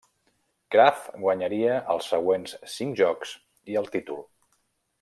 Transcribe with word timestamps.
Graf 0.75 1.03
guanyaria 1.25 1.75
els 1.95 2.09
següents 2.13 2.57
cinc 2.77 2.99
jocs 3.03 3.35
i 3.75 3.79
el 3.83 3.93
títol. 3.97 4.27